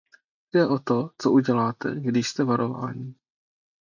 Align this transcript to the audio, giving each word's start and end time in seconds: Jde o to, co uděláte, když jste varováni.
Jde 0.53 0.67
o 0.67 0.79
to, 0.79 1.09
co 1.17 1.31
uděláte, 1.31 1.95
když 1.95 2.27
jste 2.29 2.43
varováni. 2.43 3.15